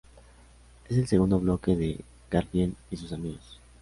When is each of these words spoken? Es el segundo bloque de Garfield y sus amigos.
Es 0.89 0.97
el 0.97 1.05
segundo 1.07 1.39
bloque 1.39 1.75
de 1.75 2.03
Garfield 2.31 2.73
y 2.89 2.97
sus 2.97 3.13
amigos. 3.13 3.61